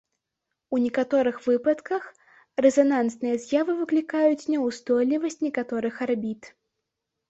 [0.77, 2.03] У некаторых выпадках
[2.67, 6.55] рэзанансныя з'явы выклікаюць няўстойлівасць некаторых арбіт.